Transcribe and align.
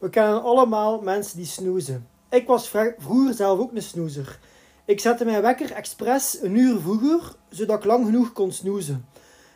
We 0.00 0.08
kennen 0.08 0.42
allemaal 0.42 1.00
mensen 1.00 1.36
die 1.36 1.46
snoezen. 1.46 2.08
Ik 2.30 2.46
was 2.46 2.68
vroeger 2.68 3.34
zelf 3.34 3.58
ook 3.58 3.72
een 3.72 3.82
snoezer. 3.82 4.38
Ik 4.84 5.00
zette 5.00 5.24
mijn 5.24 5.42
wekker 5.42 5.72
expres 5.72 6.38
een 6.42 6.56
uur 6.56 6.80
vroeger, 6.80 7.34
zodat 7.48 7.78
ik 7.78 7.84
lang 7.84 8.04
genoeg 8.04 8.32
kon 8.32 8.52
snoezen. 8.52 9.06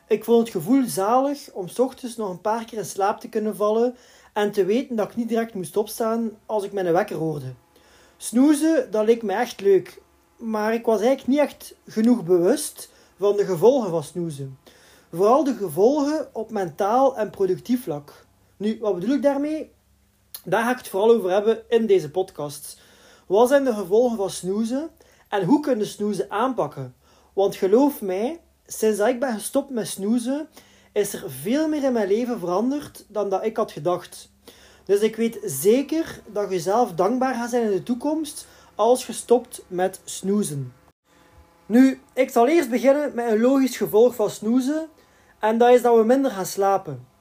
Ik 0.08 0.24
vond 0.24 0.40
het 0.40 0.50
gevoel 0.50 0.84
zalig 0.86 1.50
om 1.52 1.68
s 1.68 1.78
ochtends 1.78 2.16
nog 2.16 2.30
een 2.30 2.40
paar 2.40 2.64
keer 2.64 2.78
in 2.78 2.84
slaap 2.84 3.20
te 3.20 3.28
kunnen 3.28 3.56
vallen 3.56 3.96
en 4.32 4.52
te 4.52 4.64
weten 4.64 4.96
dat 4.96 5.10
ik 5.10 5.16
niet 5.16 5.28
direct 5.28 5.54
moest 5.54 5.76
opstaan 5.76 6.30
als 6.46 6.64
ik 6.64 6.72
mijn 6.72 6.92
wekker 6.92 7.16
hoorde. 7.16 7.54
Snoezen, 8.16 8.90
dat 8.90 9.04
leek 9.04 9.22
me 9.22 9.32
echt 9.32 9.60
leuk, 9.60 10.02
maar 10.36 10.74
ik 10.74 10.84
was 10.84 11.00
eigenlijk 11.00 11.28
niet 11.28 11.38
echt 11.38 11.74
genoeg 11.86 12.24
bewust 12.24 12.90
van 13.18 13.36
de 13.36 13.44
gevolgen 13.44 13.90
van 13.90 14.02
snoezen. 14.02 14.58
Vooral 15.12 15.44
de 15.44 15.54
gevolgen 15.54 16.28
op 16.32 16.50
mentaal 16.50 17.16
en 17.16 17.30
productief 17.30 17.82
vlak. 17.82 18.26
Nu, 18.56 18.78
wat 18.80 18.94
bedoel 18.94 19.14
ik 19.14 19.22
daarmee? 19.22 19.73
Daar 20.45 20.64
ga 20.64 20.70
ik 20.70 20.77
het 20.77 20.89
vooral 20.89 21.11
over 21.11 21.31
hebben 21.31 21.62
in 21.69 21.87
deze 21.87 22.11
podcast. 22.11 22.81
Wat 23.27 23.48
zijn 23.48 23.64
de 23.64 23.75
gevolgen 23.75 24.17
van 24.17 24.31
snoezen 24.31 24.91
en 25.28 25.45
hoe 25.45 25.61
kun 25.61 25.78
je 25.78 25.84
snoezen 25.84 26.31
aanpakken? 26.31 26.95
Want 27.33 27.56
geloof 27.56 28.00
mij, 28.00 28.41
sinds 28.67 28.98
dat 28.98 29.09
ik 29.09 29.20
ben 29.20 29.33
gestopt 29.34 29.70
met 29.70 29.89
snoezen, 29.89 30.48
is 30.92 31.12
er 31.15 31.31
veel 31.31 31.69
meer 31.69 31.84
in 31.84 31.92
mijn 31.92 32.09
leven 32.09 32.39
veranderd 32.39 33.05
dan 33.09 33.28
dat 33.28 33.45
ik 33.45 33.56
had 33.56 33.72
gedacht. 33.72 34.33
Dus 34.84 35.00
ik 35.00 35.17
weet 35.17 35.39
zeker 35.42 36.20
dat 36.27 36.50
je 36.50 36.61
zelf 36.61 36.92
dankbaar 36.92 37.34
gaat 37.34 37.50
zijn 37.50 37.62
in 37.62 37.70
de 37.70 37.83
toekomst 37.83 38.47
als 38.75 39.06
je 39.06 39.12
stopt 39.12 39.62
met 39.67 40.00
snoezen. 40.05 40.72
Nu, 41.67 42.00
ik 42.12 42.31
zal 42.31 42.48
eerst 42.48 42.70
beginnen 42.70 43.15
met 43.15 43.31
een 43.31 43.41
logisch 43.41 43.77
gevolg 43.77 44.15
van 44.15 44.31
snoezen, 44.31 44.89
en 45.39 45.59
dat 45.59 45.70
is 45.70 45.83
dat 45.83 45.97
we 45.97 46.05
minder 46.05 46.31
gaan 46.31 46.47
slapen. 46.47 47.13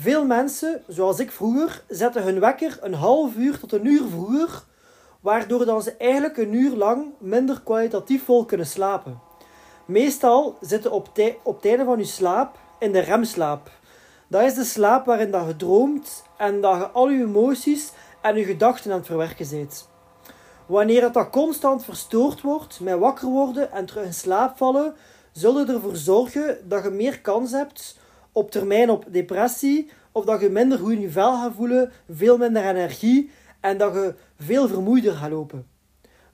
Veel 0.00 0.26
mensen, 0.26 0.82
zoals 0.86 1.18
ik 1.18 1.30
vroeger, 1.30 1.82
zetten 1.88 2.22
hun 2.22 2.40
wekker 2.40 2.78
een 2.80 2.94
half 2.94 3.34
uur 3.36 3.58
tot 3.58 3.72
een 3.72 3.86
uur 3.86 4.02
vroeger, 4.10 4.64
waardoor 5.20 5.64
dan 5.64 5.82
ze 5.82 5.96
eigenlijk 5.96 6.36
een 6.36 6.52
uur 6.52 6.76
lang 6.76 7.06
minder 7.18 7.60
kwalitatief 7.60 8.24
vol 8.24 8.44
kunnen 8.44 8.66
slapen. 8.66 9.20
Meestal 9.84 10.56
zitten 10.60 10.90
op, 10.90 11.08
op 11.42 11.56
het 11.56 11.66
einde 11.66 11.84
van 11.84 11.98
je 11.98 12.04
slaap 12.04 12.58
in 12.78 12.92
de 12.92 12.98
remslaap. 12.98 13.70
Dat 14.28 14.42
is 14.42 14.54
de 14.54 14.64
slaap 14.64 15.06
waarin 15.06 15.30
dat 15.30 15.46
je 15.46 15.56
droomt 15.56 16.22
en 16.36 16.60
dat 16.60 16.76
je 16.76 16.88
al 16.88 17.10
je 17.10 17.22
emoties 17.22 17.92
en 18.22 18.36
je 18.36 18.44
gedachten 18.44 18.90
aan 18.90 18.98
het 18.98 19.06
verwerken 19.06 19.48
bent. 19.50 19.88
Wanneer 20.66 21.02
het 21.02 21.14
dat 21.14 21.30
constant 21.30 21.84
verstoord 21.84 22.40
wordt 22.40 22.80
met 22.80 22.98
wakker 22.98 23.28
worden 23.28 23.72
en 23.72 23.86
terug 23.86 24.04
in 24.04 24.14
slaap 24.14 24.56
vallen, 24.56 24.94
zullen 25.32 25.68
ervoor 25.68 25.96
zorgen 25.96 26.68
dat 26.68 26.82
je 26.82 26.90
meer 26.90 27.20
kans 27.20 27.50
hebt 27.50 27.96
op 28.38 28.50
termijn 28.50 28.90
op 28.90 29.04
depressie, 29.08 29.90
of 30.12 30.24
dat 30.24 30.40
je 30.40 30.48
minder 30.48 30.78
goed 30.78 30.92
in 30.92 31.00
je 31.00 31.10
vel 31.10 31.32
gaat 31.32 31.52
voelen, 31.56 31.92
veel 32.10 32.36
minder 32.36 32.64
energie 32.64 33.30
en 33.60 33.78
dat 33.78 33.94
je 33.94 34.14
veel 34.38 34.68
vermoeider 34.68 35.12
gaat 35.12 35.30
lopen. 35.30 35.66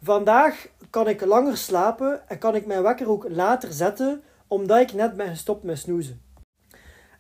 Vandaag 0.03 0.67
kan 0.91 1.09
ik 1.09 1.25
langer 1.25 1.57
slapen 1.57 2.29
en 2.29 2.39
kan 2.39 2.55
ik 2.55 2.67
mijn 2.67 2.83
wekker 2.83 3.09
ook 3.09 3.27
later 3.29 3.73
zetten, 3.73 4.23
omdat 4.49 4.81
ik 4.81 4.93
net 4.93 5.17
ben 5.17 5.29
gestopt 5.29 5.63
met 5.63 5.79
snoezen. 5.79 6.23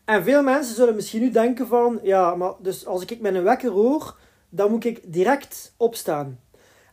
En 0.04 0.24
veel 0.24 0.42
mensen 0.42 0.74
zullen 0.74 0.94
misschien 0.94 1.20
nu 1.20 1.30
denken 1.30 1.66
van, 1.66 1.98
ja, 2.02 2.34
maar 2.34 2.52
dus 2.58 2.86
als 2.86 3.04
ik 3.04 3.20
mijn 3.20 3.42
wekker 3.42 3.70
hoor, 3.70 4.16
dan 4.48 4.70
moet 4.70 4.84
ik 4.84 5.12
direct 5.12 5.74
opstaan. 5.76 6.40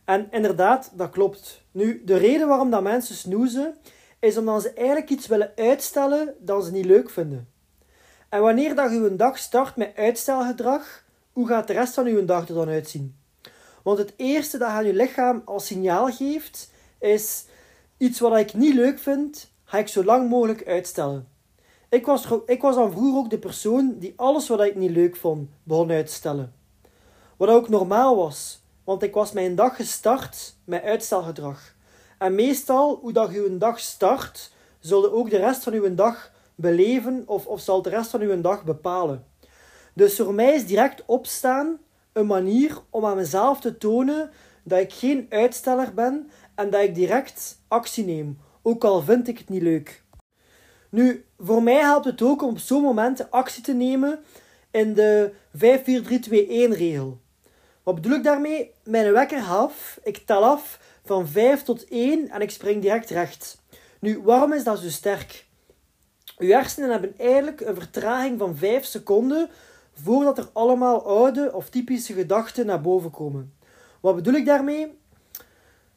En 0.04 0.28
inderdaad, 0.30 0.92
dat 0.94 1.10
klopt. 1.10 1.62
Nu, 1.72 2.02
de 2.04 2.16
reden 2.16 2.48
waarom 2.48 2.70
dat 2.70 2.82
mensen 2.82 3.14
snoezen, 3.14 3.74
is 4.20 4.38
omdat 4.38 4.62
ze 4.62 4.72
eigenlijk 4.72 5.10
iets 5.10 5.26
willen 5.26 5.52
uitstellen 5.56 6.34
dat 6.38 6.64
ze 6.64 6.70
niet 6.72 6.84
leuk 6.84 7.10
vinden. 7.10 7.51
En 8.32 8.40
wanneer 8.40 8.74
dat 8.74 8.90
een 8.90 9.16
dag 9.16 9.38
start 9.38 9.76
met 9.76 9.96
uitstelgedrag, 9.96 11.04
hoe 11.32 11.46
gaat 11.46 11.66
de 11.66 11.72
rest 11.72 11.94
van 11.94 12.06
je 12.06 12.24
dag 12.24 12.48
er 12.48 12.54
dan 12.54 12.68
uitzien? 12.68 13.16
Want 13.82 13.98
het 13.98 14.12
eerste 14.16 14.58
dat 14.58 14.68
aan 14.68 14.86
je 14.86 14.94
lichaam 14.94 15.42
als 15.44 15.66
signaal 15.66 16.12
geeft, 16.12 16.70
is 16.98 17.44
iets 17.96 18.20
wat 18.20 18.36
ik 18.36 18.54
niet 18.54 18.74
leuk 18.74 18.98
vind, 18.98 19.50
ga 19.64 19.78
ik 19.78 19.88
zo 19.88 20.04
lang 20.04 20.28
mogelijk 20.28 20.66
uitstellen. 20.66 21.28
Ik 21.88 22.06
was, 22.06 22.26
ik 22.46 22.62
was 22.62 22.74
dan 22.74 22.90
vroeger 22.90 23.18
ook 23.18 23.30
de 23.30 23.38
persoon 23.38 23.98
die 23.98 24.12
alles 24.16 24.48
wat 24.48 24.60
ik 24.60 24.74
niet 24.74 24.90
leuk 24.90 25.16
vond, 25.16 25.48
begon 25.62 25.90
uit 25.90 26.06
te 26.06 26.12
stellen. 26.12 26.54
Wat 27.36 27.48
ook 27.48 27.68
normaal 27.68 28.16
was, 28.16 28.62
want 28.84 29.02
ik 29.02 29.14
was 29.14 29.32
mijn 29.32 29.54
dag 29.54 29.76
gestart 29.76 30.54
met 30.64 30.82
uitstelgedrag. 30.82 31.74
En 32.18 32.34
meestal, 32.34 32.98
hoe 33.02 33.12
dat 33.12 33.32
je 33.32 33.46
een 33.46 33.58
dag 33.58 33.80
start, 33.80 34.52
zullen 34.78 35.12
ook 35.12 35.30
de 35.30 35.38
rest 35.38 35.62
van 35.62 35.72
je 35.72 35.94
dag 35.94 36.30
beleven 36.62 37.22
of, 37.26 37.46
of 37.46 37.60
zal 37.60 37.82
de 37.82 37.88
rest 37.88 38.10
van 38.10 38.20
uw 38.20 38.40
dag 38.40 38.64
bepalen. 38.64 39.24
Dus 39.94 40.16
voor 40.16 40.34
mij 40.34 40.54
is 40.54 40.66
direct 40.66 41.02
opstaan 41.06 41.78
een 42.12 42.26
manier 42.26 42.78
om 42.90 43.04
aan 43.04 43.16
mezelf 43.16 43.60
te 43.60 43.78
tonen 43.78 44.30
dat 44.64 44.78
ik 44.78 44.92
geen 44.92 45.26
uitsteller 45.28 45.94
ben 45.94 46.30
en 46.54 46.70
dat 46.70 46.82
ik 46.82 46.94
direct 46.94 47.62
actie 47.68 48.04
neem, 48.04 48.38
ook 48.62 48.84
al 48.84 49.02
vind 49.02 49.28
ik 49.28 49.38
het 49.38 49.48
niet 49.48 49.62
leuk. 49.62 50.04
Nu, 50.88 51.24
voor 51.38 51.62
mij 51.62 51.80
helpt 51.80 52.04
het 52.04 52.22
ook 52.22 52.42
om 52.42 52.48
op 52.48 52.58
zo'n 52.58 52.82
moment 52.82 53.30
actie 53.30 53.62
te 53.62 53.72
nemen 53.72 54.18
in 54.70 54.94
de 54.94 55.32
5-4-3-2-1 55.58 55.60
regel. 56.78 57.20
Wat 57.82 57.94
bedoel 57.94 58.12
ik 58.12 58.24
daarmee? 58.24 58.74
Mijn 58.84 59.12
wekker 59.12 59.42
af, 59.42 60.00
ik 60.02 60.16
tel 60.26 60.44
af 60.44 60.80
van 61.04 61.28
5 61.28 61.62
tot 61.62 61.84
1 61.88 62.28
en 62.30 62.40
ik 62.40 62.50
spring 62.50 62.82
direct 62.82 63.10
recht. 63.10 63.62
Nu, 64.00 64.20
waarom 64.22 64.52
is 64.52 64.64
dat 64.64 64.78
zo 64.78 64.88
sterk? 64.88 65.46
Uw 66.38 66.48
hersenen 66.48 66.90
hebben 66.90 67.14
eigenlijk 67.18 67.60
een 67.60 67.74
vertraging 67.74 68.38
van 68.38 68.56
5 68.56 68.84
seconden 68.84 69.48
voordat 69.94 70.38
er 70.38 70.48
allemaal 70.52 71.06
oude 71.06 71.52
of 71.52 71.70
typische 71.70 72.12
gedachten 72.12 72.66
naar 72.66 72.80
boven 72.80 73.10
komen. 73.10 73.54
Wat 74.00 74.14
bedoel 74.14 74.34
ik 74.34 74.46
daarmee? 74.46 74.98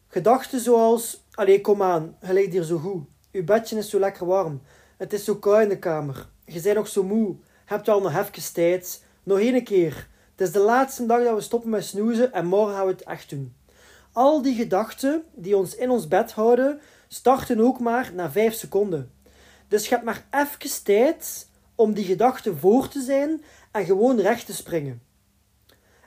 Gedachten 0.07 0.59
zoals: 0.59 1.23
Allee, 1.31 1.61
kom 1.61 1.81
aan, 1.81 2.17
je 2.21 2.33
ligt 2.33 2.51
hier 2.51 2.63
zo 2.63 2.77
goed. 2.77 3.03
Uw 3.31 3.43
bedje 3.43 3.77
is 3.77 3.89
zo 3.89 3.99
lekker 3.99 4.25
warm. 4.25 4.61
Het 4.97 5.13
is 5.13 5.23
zo 5.23 5.35
koud 5.35 5.61
in 5.61 5.69
de 5.69 5.79
kamer. 5.79 6.27
Je 6.45 6.61
bent 6.61 6.75
nog 6.75 6.87
zo 6.87 7.03
moe. 7.03 7.35
Hebt 7.65 7.89
al 7.89 8.01
nog 8.01 8.15
even 8.15 8.53
tijd. 8.53 9.03
Nog 9.23 9.39
één 9.39 9.63
keer. 9.63 10.07
Het 10.35 10.47
is 10.47 10.51
de 10.51 10.59
laatste 10.59 11.05
dag 11.05 11.23
dat 11.23 11.35
we 11.35 11.41
stoppen 11.41 11.69
met 11.69 11.85
snoezen 11.85 12.33
en 12.33 12.45
morgen 12.45 12.75
gaan 12.75 12.85
we 12.85 12.91
het 12.91 13.03
echt 13.03 13.29
doen. 13.29 13.55
Al 14.11 14.41
die 14.41 14.55
gedachten 14.55 15.23
die 15.33 15.57
ons 15.57 15.75
in 15.75 15.89
ons 15.89 16.07
bed 16.07 16.31
houden, 16.31 16.79
starten 17.07 17.59
ook 17.59 17.79
maar 17.79 18.11
na 18.13 18.31
5 18.31 18.53
seconden. 18.53 19.11
Dus 19.67 19.83
je 19.83 19.89
hebt 19.89 20.05
maar 20.05 20.25
even 20.31 20.83
tijd 20.83 21.49
om 21.75 21.93
die 21.93 22.05
gedachte 22.05 22.55
voor 22.55 22.87
te 22.87 23.01
zijn 23.01 23.43
en 23.71 23.85
gewoon 23.85 24.19
recht 24.19 24.45
te 24.45 24.53
springen. 24.53 25.01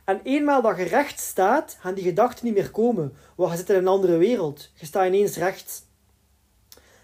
En 0.05 0.21
eenmaal 0.23 0.63
dat 0.63 0.77
je 0.77 0.83
recht 0.83 1.21
staat, 1.21 1.77
gaan 1.81 1.95
die 1.95 2.05
gedachten 2.05 2.45
niet 2.45 2.55
meer 2.55 2.71
komen, 2.71 3.15
want 3.37 3.51
je 3.51 3.57
zit 3.57 3.71
in 3.71 3.77
een 3.77 3.89
andere 3.89 4.17
wereld. 4.17 4.71
Je 4.75 4.87
staat 4.87 5.07
ineens 5.07 5.37
recht. 5.37 5.87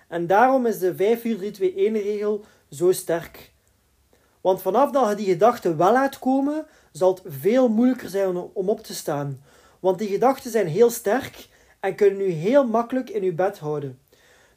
En 0.08 0.26
daarom 0.26 0.66
is 0.66 0.78
de 0.78 0.94
5-4-3-2-1-regel 0.94 2.44
zo 2.70 2.92
sterk. 2.92 3.52
Want 4.40 4.62
vanaf 4.62 4.90
dat 4.90 5.08
je 5.08 5.14
die 5.14 5.26
gedachten 5.26 5.76
wel 5.76 5.92
laat 5.92 6.18
komen, 6.18 6.66
zal 6.92 7.14
het 7.14 7.22
veel 7.26 7.68
moeilijker 7.68 8.08
zijn 8.08 8.36
om 8.36 8.68
op 8.68 8.80
te 8.80 8.94
staan. 8.94 9.42
Want 9.80 9.98
die 9.98 10.08
gedachten 10.08 10.50
zijn 10.50 10.66
heel 10.66 10.90
sterk 10.90 11.48
en 11.80 11.94
kunnen 11.94 12.20
u 12.20 12.30
heel 12.30 12.66
makkelijk 12.66 13.10
in 13.10 13.22
uw 13.22 13.34
bed 13.34 13.58
houden. 13.58 13.98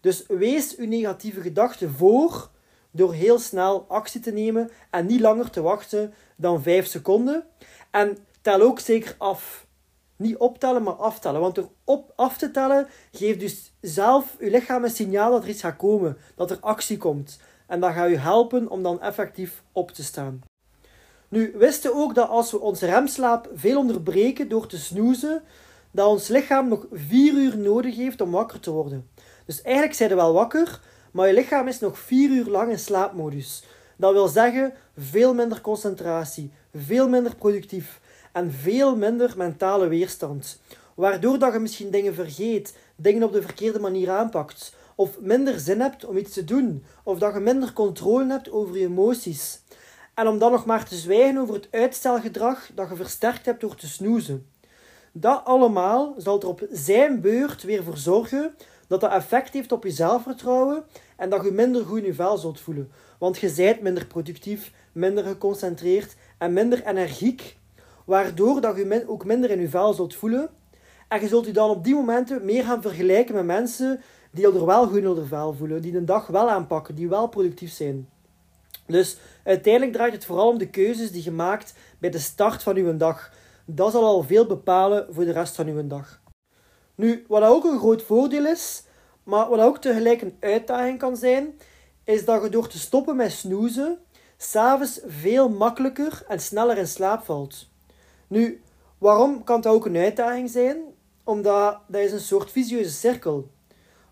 Dus 0.08 0.24
wees 0.28 0.76
uw 0.76 0.88
negatieve 0.88 1.42
gedachten 1.42 1.92
voor 1.92 2.50
door 2.92 3.14
heel 3.14 3.40
snel 3.40 3.86
actie 3.88 4.22
te 4.22 4.32
nemen 4.32 4.70
en 4.92 5.06
niet 5.06 5.20
langer 5.20 5.50
te 5.50 5.62
wachten 5.62 6.14
dan 6.36 6.62
5 6.62 6.88
seconden. 6.88 7.44
En 7.92 8.18
tel 8.42 8.62
ook 8.62 8.80
zeker 8.80 9.16
af. 9.18 9.68
Niet 10.16 10.38
optellen, 10.38 10.84
maar 10.84 10.94
aftellen. 10.94 11.42
Want 11.42 11.56
door 11.56 11.70
op, 11.84 12.14
af 12.16 12.38
te 12.38 12.52
tellen 12.52 12.88
geeft 13.12 13.40
dus 13.40 13.74
zelf 13.82 14.36
uw 14.40 14.50
lichaam 14.50 14.84
een 14.84 14.90
signaal 14.90 15.32
dat 15.32 15.44
er 15.44 15.50
iets 15.50 15.62
gaat 15.62 15.78
komen, 15.78 16.18
dat 16.36 16.52
er 16.52 16.60
actie 16.60 16.98
komt. 16.98 17.40
En 17.66 17.80
dat 17.80 17.94
gaat 17.94 18.10
u 18.10 18.16
helpen 18.16 18.70
om 18.70 18.84
dan 18.84 19.02
effectief 19.02 19.64
op 19.72 19.92
te 19.92 20.04
staan. 20.04 20.42
Nu, 21.30 21.54
wisten 21.56 21.96
ook 21.96 22.16
dat 22.16 22.30
als 22.30 22.52
we 22.52 22.60
onze 22.60 22.86
remslaap 22.86 23.50
veel 23.54 23.80
onderbreken 23.80 24.50
door 24.50 24.68
te 24.68 24.78
snoezen, 24.78 25.44
dat 25.92 26.08
ons 26.08 26.28
lichaam 26.28 26.68
nog 26.68 26.86
4 26.92 27.34
uur 27.34 27.58
nodig 27.58 27.96
heeft 27.96 28.22
om 28.22 28.32
wakker 28.32 28.60
te 28.60 28.72
worden. 28.72 29.08
Dus 29.46 29.62
eigenlijk 29.62 29.96
zijn 29.96 30.10
je 30.10 30.16
wel 30.16 30.34
wakker, 30.34 30.80
maar 31.12 31.28
je 31.28 31.34
lichaam 31.34 31.68
is 31.68 31.80
nog 31.80 32.00
vier 32.00 32.30
uur 32.30 32.46
lang 32.46 32.72
in 32.72 32.80
slaapmodus. 32.80 33.64
Dat 33.98 34.14
wil 34.14 34.28
zeggen 34.28 34.74
veel 34.98 35.34
minder 35.34 35.62
concentratie, 35.62 36.52
veel 36.74 37.10
minder 37.10 37.36
productief. 37.36 38.00
en 38.32 38.52
veel 38.52 38.96
minder 38.96 39.34
mentale 39.38 39.88
weerstand. 39.88 40.62
Waardoor 40.96 41.40
dat 41.40 41.54
je 41.54 41.60
misschien 41.60 41.92
dingen 41.92 42.14
vergeet, 42.14 42.78
dingen 42.96 43.24
op 43.24 43.32
de 43.34 43.42
verkeerde 43.42 43.80
manier 43.80 44.10
aanpakt, 44.10 44.76
of 44.96 45.20
minder 45.20 45.60
zin 45.60 45.80
hebt 45.80 46.06
om 46.06 46.18
iets 46.18 46.34
te 46.34 46.44
doen, 46.44 46.84
of 47.04 47.20
dat 47.20 47.34
je 47.34 47.40
minder 47.40 47.74
controle 47.74 48.32
hebt 48.32 48.52
over 48.52 48.78
je 48.78 48.86
emoties. 48.86 49.62
En 50.14 50.28
om 50.28 50.40
dan 50.40 50.52
nog 50.52 50.66
maar 50.66 50.86
te 50.86 50.96
zwijgen 50.96 51.38
over 51.38 51.54
het 51.54 51.68
uitstelgedrag 51.72 52.70
dat 52.76 52.90
je 52.90 52.96
versterkt 52.96 53.46
hebt 53.46 53.62
door 53.62 53.76
te 53.76 53.88
snoezen. 53.88 54.46
Dat 55.20 55.42
allemaal 55.46 56.14
zal 56.18 56.42
er 56.42 56.48
op 56.48 56.68
zijn 56.72 57.22
beurt 57.22 57.64
weer 57.64 57.84
voor 57.84 57.98
zorgen 57.98 58.56
dat 58.88 59.02
dat 59.02 59.12
effect 59.12 59.54
heeft 59.54 59.72
op 59.72 59.84
je 59.84 59.92
zelfvertrouwen 59.92 60.84
en 61.16 61.30
dat 61.30 61.44
je 61.44 61.52
minder 61.52 61.86
goed 61.86 62.00
in 62.00 62.06
je 62.06 62.14
vel 62.14 62.38
zult 62.38 62.60
voelen. 62.60 62.92
Want 63.20 63.38
je 63.38 63.50
zijt 63.50 63.82
minder 63.82 64.06
productief, 64.06 64.72
minder 64.92 65.24
geconcentreerd 65.24 66.16
en 66.38 66.54
minder 66.54 66.86
energiek, 66.86 67.58
waardoor 68.06 68.62
dat 68.62 68.76
je 68.78 69.04
ook 69.08 69.26
minder 69.26 69.50
in 69.50 69.60
je 69.60 69.70
vel 69.70 69.94
zult 69.94 70.16
voelen. 70.16 70.50
En 71.08 71.22
je 71.22 71.28
zult 71.28 71.46
je 71.46 71.52
dan 71.52 71.70
op 71.70 71.84
die 71.84 71.96
momenten 71.96 72.46
meer 72.46 72.64
gaan 72.64 72.82
vergelijken 72.82 73.36
met 73.36 73.46
mensen 73.46 74.02
die 74.32 74.46
er 74.46 74.66
wel 74.66 74.88
goed 74.88 74.98
in 74.98 75.06
hun 75.06 75.28
vel 75.28 75.54
voelen, 75.54 75.82
die 75.82 75.98
een 75.98 76.06
dag 76.06 76.28
wel 76.28 76.50
aanpakken, 76.50 76.96
die 76.96 77.10
wel 77.10 77.28
productief 77.28 77.72
zijn. 77.72 78.10
Dus 78.86 79.18
uiteindelijk 79.44 79.94
draait 79.94 80.14
het 80.14 80.26
vooral 80.26 80.50
om 80.50 80.58
de 80.58 80.70
keuzes 80.70 81.12
die 81.12 81.24
je 81.24 81.32
maakt 81.32 81.74
bij 81.98 82.10
de 82.10 82.20
start 82.20 82.64
van 82.64 82.76
uw 82.76 82.98
dag. 82.98 83.32
Dat 83.70 83.92
zal 83.92 84.04
al 84.04 84.24
veel 84.24 84.46
bepalen 84.46 85.14
voor 85.14 85.26
de 85.26 85.32
rest 85.32 85.56
van 85.56 85.68
uw 85.68 85.88
dag. 85.88 86.22
Nu, 86.96 87.26
wat 87.28 87.44
ook 87.44 87.64
een 87.64 87.80
groot 87.80 88.04
voordeel 88.04 88.46
is, 88.46 88.84
maar 89.24 89.50
wat 89.50 89.60
ook 89.60 89.78
tegelijk 89.78 90.22
een 90.22 90.38
uitdaging 90.40 91.00
kan 91.00 91.18
zijn, 91.18 91.60
is 92.04 92.26
dat 92.26 92.44
je 92.44 92.50
door 92.50 92.68
te 92.68 92.80
stoppen 92.80 93.16
met 93.16 93.32
snoezen, 93.32 94.00
s'avonds 94.38 95.00
veel 95.06 95.50
makkelijker 95.50 96.24
en 96.28 96.40
sneller 96.40 96.78
in 96.78 96.88
slaap 96.88 97.26
valt. 97.26 97.70
Nu, 98.28 98.62
waarom 98.98 99.44
kan 99.44 99.62
dat 99.62 99.74
ook 99.74 99.86
een 99.86 99.98
uitdaging 99.98 100.50
zijn? 100.50 100.78
Omdat 101.24 101.80
dat 101.88 102.02
is 102.02 102.12
een 102.12 102.20
soort 102.20 102.52
visieuze 102.52 102.92
cirkel. 102.92 103.52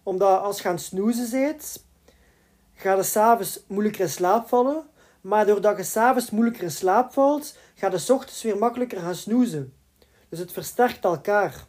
Omdat 0.03 0.41
als 0.41 0.61
je 0.61 0.67
aan 0.67 0.79
snoezen 0.79 1.29
bent, 1.31 1.85
ga 2.73 2.95
je 2.95 3.03
s'avonds 3.03 3.63
moeilijker 3.67 4.01
in 4.01 4.09
slaap 4.09 4.47
vallen. 4.47 4.83
Maar 5.21 5.45
doordat 5.45 5.77
je 5.77 5.83
s'avonds 5.83 6.29
moeilijker 6.29 6.63
in 6.63 6.71
slaap 6.71 7.13
valt, 7.13 7.57
ga 7.75 7.97
s 7.97 8.09
ochtends 8.09 8.41
weer 8.41 8.57
makkelijker 8.57 8.99
gaan 8.99 9.15
snoezen. 9.15 9.73
Dus 10.29 10.39
het 10.39 10.51
versterkt 10.51 11.03
elkaar. 11.03 11.65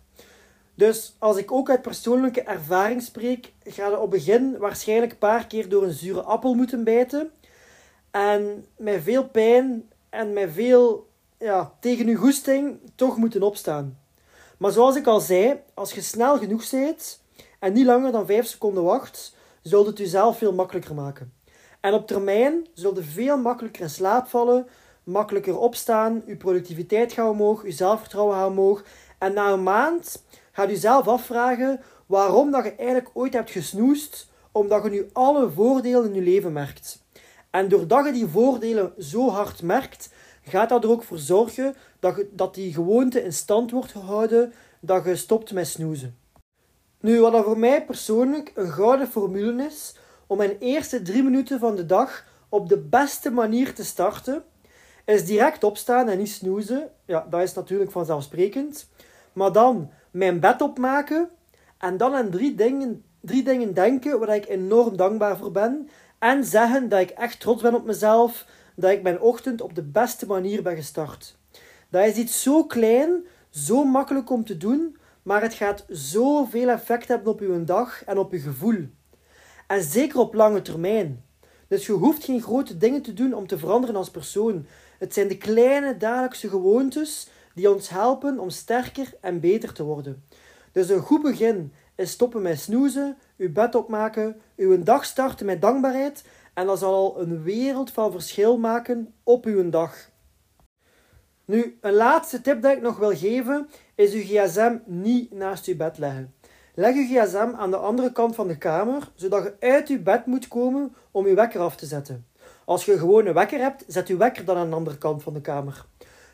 Dus 0.75 1.17
als 1.19 1.37
ik 1.37 1.53
ook 1.53 1.71
uit 1.71 1.83
persoonlijke 1.83 2.43
ervaring 2.43 3.03
spreek, 3.03 3.53
ga 3.65 3.89
je 3.89 3.99
op 3.99 4.11
begin 4.11 4.59
waarschijnlijk 4.59 5.13
een 5.13 5.19
paar 5.19 5.47
keer 5.47 5.69
door 5.69 5.83
een 5.83 5.93
zure 5.93 6.23
appel 6.23 6.55
moeten 6.55 6.85
bijten. 6.85 7.31
En 8.11 8.67
met 8.77 9.03
veel 9.03 9.29
pijn 9.29 9.91
en 10.11 10.33
met 10.33 10.51
veel 10.53 11.09
ja, 11.39 11.73
tegen 11.81 12.07
je 12.07 12.15
goesting 12.15 12.79
toch 12.95 13.17
moeten 13.17 13.43
opstaan. 13.43 13.99
Maar 14.59 14.73
zoals 14.73 14.97
ik 14.97 15.07
al 15.07 15.21
zei, 15.21 15.61
als 15.75 15.93
je 15.93 16.01
snel 16.01 16.39
genoeg 16.39 16.71
bent 16.71 17.23
en 17.59 17.73
niet 17.73 17.87
langer 17.87 18.13
dan 18.13 18.27
5 18.27 18.47
seconden 18.47 18.83
wacht, 18.83 19.35
zult 19.63 19.87
het 19.87 19.99
jezelf 19.99 20.39
veel 20.39 20.53
makkelijker 20.53 20.95
maken. 20.95 21.33
En 21.81 21.93
op 21.93 22.07
termijn 22.07 22.67
zult 22.75 22.97
je 22.97 23.03
veel 23.03 23.39
makkelijker 23.39 23.83
in 23.83 23.91
slaap 23.91 24.27
vallen, 24.27 24.67
makkelijker 25.07 25.59
opstaan, 25.59 26.23
je 26.27 26.37
productiviteit 26.37 27.13
gaat 27.13 27.31
omhoog, 27.31 27.65
je 27.65 27.71
zelfvertrouwen 27.71 28.37
gaat 28.37 28.49
omhoog. 28.49 28.85
En 29.19 29.35
na 29.35 29.53
een 29.53 29.63
maand 29.63 30.25
gaat 30.53 30.71
je 30.71 30.77
zelf 30.77 31.09
afvragen 31.09 31.81
waarom 32.07 32.51
dat 32.51 32.65
je 32.65 32.75
eigenlijk 32.75 33.11
ooit 33.13 33.33
hebt 33.33 33.51
gesnoest, 33.51 34.31
omdat 34.53 34.83
je 34.85 34.91
nu 34.91 35.09
alle 35.13 35.51
voordelen 35.51 36.05
in 36.05 36.15
je 36.15 36.21
leven 36.21 36.53
merkt. 36.53 37.05
En 37.51 37.69
doordat 37.69 38.07
je 38.07 38.13
die 38.13 38.27
voordelen 38.27 38.93
zo 38.99 39.29
hard 39.29 39.63
merkt, 39.63 40.13
gaat 40.43 40.69
dat 40.69 40.85
er 40.85 40.91
ook 40.91 41.03
voor 41.03 41.19
zorgen 41.19 41.75
dat, 42.01 42.25
dat 42.31 42.55
die 42.55 42.73
gewoonte 42.73 43.23
in 43.23 43.33
stand 43.33 43.71
wordt 43.71 43.93
gehouden, 43.93 44.53
dat 44.81 45.05
je 45.05 45.17
stopt 45.17 45.53
met 45.53 45.67
snoezen. 45.67 46.19
Nu, 47.01 47.21
wat 47.21 47.33
dat 47.33 47.45
voor 47.45 47.59
mij 47.59 47.85
persoonlijk 47.85 48.53
een 48.55 48.73
gouden 48.73 49.09
formule 49.09 49.65
is 49.65 49.97
om 50.27 50.37
mijn 50.37 50.57
eerste 50.59 51.03
drie 51.03 51.23
minuten 51.23 51.59
van 51.59 51.77
de 51.77 51.87
dag 51.87 52.25
op 52.49 52.69
de 52.69 52.79
beste 52.79 53.31
manier 53.31 53.75
te 53.75 53.85
starten, 53.85 54.45
is 55.15 55.27
direct 55.27 55.65
opstaan 55.65 56.09
en 56.09 56.19
niet 56.19 56.31
snoezen. 56.31 56.91
Ja, 57.05 57.27
dat 57.31 57.43
is 57.43 57.55
natuurlijk 57.55 57.91
vanzelfsprekend. 57.91 58.89
Maar 59.33 59.53
dan 59.53 59.91
mijn 60.11 60.41
bed 60.41 60.61
opmaken 60.61 61.31
en 61.79 61.97
dan 61.97 62.15
aan 62.15 62.31
drie 62.31 62.55
dingen, 62.55 63.05
drie 63.21 63.43
dingen 63.43 63.75
denken 63.75 64.19
waar 64.19 64.35
ik 64.35 64.49
enorm 64.49 64.97
dankbaar 64.97 65.37
voor 65.37 65.53
ben. 65.53 65.89
En 66.19 66.45
zeggen 66.45 66.89
dat 66.89 67.01
ik 67.01 67.11
echt 67.11 67.41
trots 67.41 67.63
ben 67.63 67.75
op 67.75 67.85
mezelf, 67.85 68.47
dat 68.77 68.91
ik 68.91 69.03
mijn 69.03 69.21
ochtend 69.21 69.61
op 69.61 69.75
de 69.75 69.83
beste 69.83 70.27
manier 70.27 70.63
ben 70.63 70.77
gestart. 70.77 71.37
Dat 71.89 72.05
is 72.07 72.17
iets 72.17 72.43
zo 72.43 72.65
klein, 72.65 73.27
zo 73.51 73.85
makkelijk 73.85 74.31
om 74.31 74.45
te 74.45 74.57
doen, 74.57 74.97
maar 75.23 75.43
het 75.43 75.55
gaat 75.55 75.85
zoveel 75.89 76.69
effect 76.69 77.09
hebben 77.09 77.33
op 77.33 77.41
uw 77.41 77.65
dag 77.65 78.05
en 78.05 78.19
op 78.19 78.33
uw 78.33 78.41
gevoel. 78.41 78.87
En 79.67 79.83
zeker 79.83 80.19
op 80.19 80.35
lange 80.35 80.63
termijn. 80.63 81.25
Dus 81.69 81.87
je 81.87 81.93
hoeft 81.93 82.25
geen 82.25 82.43
grote 82.43 82.77
dingen 82.77 83.03
te 83.03 83.13
doen 83.13 83.35
om 83.35 83.47
te 83.47 83.59
veranderen 83.59 83.97
als 83.97 84.11
persoon. 84.11 84.67
Het 84.99 85.15
zijn 85.15 85.29
de 85.29 85.37
kleine 85.37 85.97
dagelijkse 85.97 86.49
gewoontes 86.49 87.29
die 87.55 87.71
ons 87.71 87.89
helpen 87.89 88.39
om 88.39 88.51
sterker 88.51 89.13
en 89.21 89.41
beter 89.41 89.73
te 89.73 89.83
worden. 89.83 90.25
Dus 90.73 90.89
een 90.89 91.01
goed 91.01 91.23
begin 91.23 91.73
is 91.95 92.11
stoppen 92.11 92.43
met 92.43 92.59
snoezen, 92.59 93.17
uw 93.37 93.53
bed 93.53 93.75
opmaken, 93.75 94.41
uw 94.57 94.83
dag 94.83 95.05
starten 95.05 95.47
met 95.47 95.61
dankbaarheid 95.61 96.25
en 96.55 96.67
dat 96.67 96.79
zal 96.79 96.95
al 96.95 97.21
een 97.21 97.43
wereld 97.43 97.91
van 97.91 98.13
verschil 98.13 98.59
maken 98.59 99.15
op 99.23 99.45
uw 99.45 99.71
dag. 99.71 100.11
Nu, 101.45 101.79
een 101.81 101.93
laatste 101.93 102.41
tip 102.41 102.63
dat 102.63 102.73
ik 102.73 102.83
nog 102.83 102.99
wil 102.99 103.17
geven 103.17 103.69
is 103.95 104.13
uw 104.13 104.23
gsm 104.23 104.77
niet 104.85 105.33
naast 105.33 105.67
uw 105.67 105.77
bed 105.77 105.99
leggen. 105.99 106.35
Leg 106.75 106.95
uw 106.95 107.07
gsm 107.07 107.53
aan 107.57 107.71
de 107.71 107.77
andere 107.77 108.13
kant 108.13 108.35
van 108.35 108.49
de 108.49 108.59
kamer, 108.59 109.11
zodat 109.15 109.43
je 109.43 109.67
uit 109.67 109.89
uw 109.89 110.03
bed 110.03 110.27
moet 110.27 110.49
komen 110.49 110.95
om 111.11 111.27
uw 111.27 111.35
wekker 111.35 111.61
af 111.61 111.77
te 111.77 111.87
zetten. 111.87 112.27
Als 112.67 112.85
je 112.85 112.99
gewoon 112.99 113.27
een 113.27 113.35
wekker 113.35 113.61
hebt, 113.61 113.85
zet 113.87 114.09
uw 114.09 114.17
wekker 114.17 114.45
dan 114.45 114.57
aan 114.57 114.71
de 114.71 114.77
andere 114.77 114.99
kant 114.99 115.23
van 115.23 115.33
de 115.33 115.41
kamer. 115.41 115.85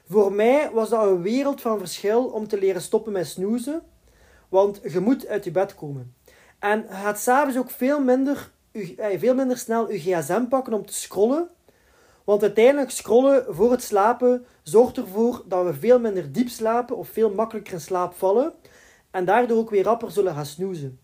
Voor 0.09 0.33
mij 0.33 0.71
was 0.73 0.89
dat 0.89 1.07
een 1.07 1.23
wereld 1.23 1.61
van 1.61 1.79
verschil 1.79 2.25
om 2.25 2.49
te 2.49 2.59
leren 2.59 2.81
stoppen 2.81 3.13
met 3.13 3.27
snoezen, 3.27 3.83
want 4.49 4.81
je 4.83 5.01
moet 5.01 5.27
uit 5.27 5.45
je 5.45 5.51
bed 5.51 5.75
komen. 5.75 6.15
En 6.59 6.79
je 6.89 6.95
gaat 6.95 7.21
s'avonds 7.21 7.59
ook 7.59 7.71
veel 7.71 8.01
minder, 8.01 8.51
eh, 8.73 9.19
veel 9.19 9.35
minder 9.35 9.59
snel 9.59 9.93
je 9.93 9.99
gsm 9.99 10.45
pakken 10.45 10.73
om 10.73 10.87
te 10.87 10.95
scrollen, 10.95 11.49
want 12.25 12.43
uiteindelijk 12.43 12.91
scrollen 12.91 13.45
voor 13.49 13.71
het 13.71 13.83
slapen 13.83 14.47
zorgt 14.63 14.97
ervoor 14.97 15.43
dat 15.47 15.65
we 15.65 15.75
veel 15.75 16.01
minder 16.01 16.33
diep 16.33 16.49
slapen 16.49 16.97
of 16.97 17.09
veel 17.09 17.31
makkelijker 17.31 17.73
in 17.73 17.81
slaap 17.81 18.15
vallen 18.15 18.53
en 19.11 19.25
daardoor 19.25 19.59
ook 19.59 19.71
weer 19.71 19.85
rapper 19.85 20.11
zullen 20.11 20.35
gaan 20.35 20.47
snoezen. 20.47 21.01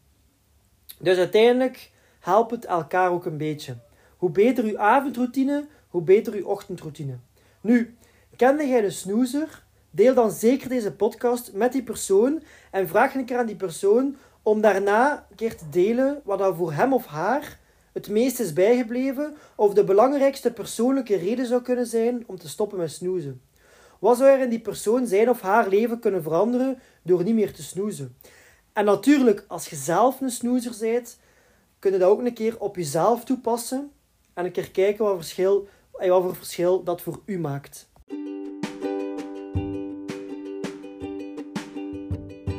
Dus 0.98 1.18
uiteindelijk 1.18 1.90
helpt 2.20 2.50
het 2.50 2.64
elkaar 2.64 3.10
ook 3.10 3.24
een 3.24 3.36
beetje. 3.36 3.76
Hoe 4.18 4.30
beter 4.30 4.64
uw 4.64 4.78
avondroutine, 4.78 5.66
hoe 5.88 6.02
beter 6.02 6.32
uw 6.32 6.44
ochtendroutine. 6.44 7.18
Nu, 7.60 7.96
Kende 8.38 8.68
jij 8.68 8.80
de 8.80 8.90
snoezer? 8.90 9.62
Deel 9.90 10.14
dan 10.14 10.30
zeker 10.30 10.68
deze 10.68 10.92
podcast 10.92 11.52
met 11.52 11.72
die 11.72 11.82
persoon 11.82 12.42
en 12.70 12.88
vraag 12.88 13.14
een 13.14 13.24
keer 13.24 13.38
aan 13.38 13.46
die 13.46 13.56
persoon 13.56 14.16
om 14.42 14.60
daarna 14.60 15.26
een 15.30 15.36
keer 15.36 15.56
te 15.56 15.68
delen 15.70 16.20
wat 16.24 16.40
er 16.40 16.54
voor 16.54 16.72
hem 16.72 16.92
of 16.92 17.06
haar 17.06 17.58
het 17.92 18.08
meest 18.08 18.40
is 18.40 18.52
bijgebleven 18.52 19.36
of 19.54 19.74
de 19.74 19.84
belangrijkste 19.84 20.52
persoonlijke 20.52 21.16
reden 21.16 21.46
zou 21.46 21.62
kunnen 21.62 21.86
zijn 21.86 22.24
om 22.26 22.38
te 22.38 22.48
stoppen 22.48 22.78
met 22.78 22.90
snoezen. 22.90 23.42
Wat 23.98 24.16
zou 24.16 24.30
er 24.30 24.40
in 24.40 24.50
die 24.50 24.60
persoon 24.60 25.06
zijn 25.06 25.30
of 25.30 25.40
haar 25.40 25.68
leven 25.68 25.98
kunnen 25.98 26.22
veranderen 26.22 26.78
door 27.02 27.22
niet 27.22 27.34
meer 27.34 27.52
te 27.52 27.62
snoezen? 27.62 28.16
En 28.72 28.84
natuurlijk, 28.84 29.44
als 29.48 29.68
je 29.68 29.76
zelf 29.76 30.20
een 30.20 30.30
snoezer 30.30 30.76
bent, 30.80 31.18
kun 31.78 31.92
je 31.92 31.98
dat 31.98 32.08
ook 32.08 32.20
een 32.20 32.34
keer 32.34 32.60
op 32.60 32.76
jezelf 32.76 33.24
toepassen 33.24 33.90
en 34.38 34.44
een 34.44 34.52
keer 34.52 34.70
kijken 34.70 35.04
wat, 35.04 35.16
verschil, 35.16 35.68
wat 35.92 36.22
voor 36.22 36.36
verschil 36.36 36.82
dat 36.84 37.02
voor 37.02 37.20
u 37.24 37.38
maakt. 37.38 37.88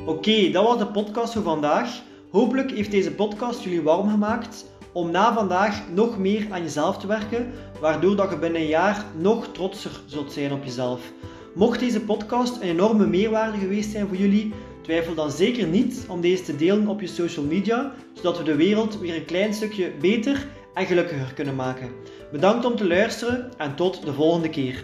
Oké, 0.06 0.50
dat 0.52 0.64
was 0.66 0.78
de 0.78 0.88
podcast 0.94 1.34
voor 1.34 1.44
vandaag. 1.44 2.02
Hopelijk 2.32 2.72
heeft 2.72 2.92
deze 2.92 3.12
podcast 3.12 3.64
jullie 3.64 3.82
warm 3.82 4.10
gemaakt 4.10 4.66
om 4.92 5.12
na 5.12 5.34
vandaag 5.34 5.90
nog 5.94 6.18
meer 6.18 6.48
aan 6.52 6.62
jezelf 6.62 6.98
te 6.98 7.08
werken, 7.08 7.52
waardoor 7.82 8.16
dat 8.16 8.30
je 8.30 8.38
binnen 8.38 8.62
een 8.62 8.68
jaar 8.68 9.06
nog 9.18 9.48
trotser 9.52 9.92
zult 10.06 10.32
zijn 10.32 10.54
op 10.54 10.64
jezelf. 10.64 11.12
Mocht 11.56 11.80
deze 11.80 12.02
podcast 12.02 12.56
een 12.56 12.70
enorme 12.70 13.08
meerwaarde 13.08 13.58
geweest 13.58 13.92
zijn 13.92 14.08
voor 14.08 14.18
jullie, 14.18 14.54
twijfel 14.82 15.14
dan 15.14 15.32
zeker 15.32 15.68
niet 15.68 16.06
om 16.10 16.22
deze 16.22 16.44
te 16.44 16.56
delen 16.56 16.88
op 16.88 17.02
je 17.02 17.08
social 17.08 17.46
media, 17.46 17.94
zodat 18.14 18.38
we 18.38 18.44
de 18.44 18.56
wereld 18.56 19.00
weer 19.00 19.16
een 19.16 19.26
klein 19.26 19.54
stukje 19.54 19.92
beter 20.00 20.48
en 20.74 20.86
gelukkiger 20.86 21.34
kunnen 21.34 21.56
maken. 21.56 21.92
Bedankt 22.32 22.66
om 22.66 22.76
te 22.76 22.88
luisteren 22.88 23.52
en 23.58 23.76
tot 23.76 24.06
de 24.06 24.14
volgende 24.14 24.50
keer. 24.50 24.84